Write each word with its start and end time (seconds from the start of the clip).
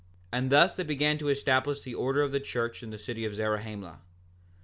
6:4 0.33 0.39
And 0.39 0.49
thus 0.51 0.73
they 0.73 0.83
began 0.83 1.19
to 1.19 1.29
establish 1.29 1.81
the 1.81 1.93
order 1.93 2.23
of 2.23 2.31
the 2.31 2.39
church 2.39 2.81
in 2.81 2.89
the 2.89 2.97
city 2.97 3.23
of 3.23 3.35
Zarahemla. 3.35 3.99